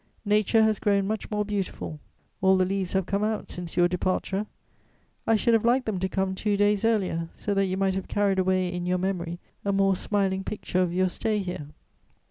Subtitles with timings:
[0.25, 1.99] "Nature has grown much more beautiful;
[2.41, 4.47] all the leaves have come out since your departure:
[5.27, 8.07] I should have liked them to come two days earlier, so that you might have
[8.07, 11.67] carried away in your memory a more smiling picture of your stay here."